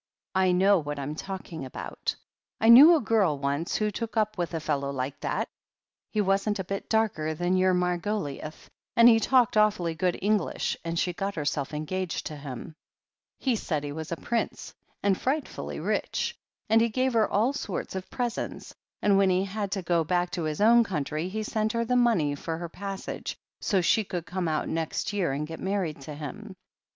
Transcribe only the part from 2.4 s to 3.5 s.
I knew a girl